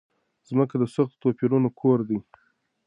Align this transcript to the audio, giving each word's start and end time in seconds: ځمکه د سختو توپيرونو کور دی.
ځمکه 0.47 0.75
د 0.79 0.83
سختو 0.95 1.19
توپيرونو 1.23 1.69
کور 1.79 1.99
دی. 2.09 2.19